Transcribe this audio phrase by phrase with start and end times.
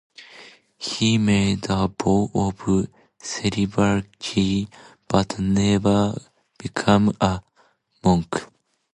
[0.79, 2.87] He made a vow of
[3.19, 4.67] celibacy,
[5.07, 6.15] but never
[6.57, 7.43] became a
[8.03, 8.47] monk.